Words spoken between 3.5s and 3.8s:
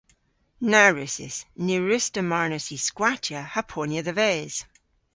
ha